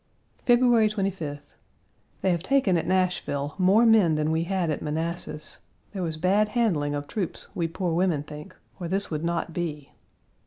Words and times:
February 0.47 0.89
25th. 0.89 1.53
They 2.23 2.31
have 2.31 2.41
taken 2.41 2.75
at 2.75 2.87
Nashville1 2.87 3.59
more 3.59 3.85
men 3.85 4.15
than 4.15 4.31
we 4.31 4.45
had 4.45 4.71
at 4.71 4.81
Manassas; 4.81 5.59
there 5.91 6.01
was 6.01 6.17
bad 6.17 6.47
handling 6.57 6.95
of 6.95 7.05
troops, 7.07 7.49
we 7.53 7.67
poor 7.67 7.93
women 7.93 8.23
think, 8.23 8.55
or 8.79 8.87
this 8.87 9.11
would 9.11 9.23
not 9.23 9.53
be. 9.53 9.91